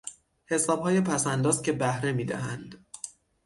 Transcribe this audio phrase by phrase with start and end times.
[0.45, 2.85] حسابهای پسانداز که بهره میدهند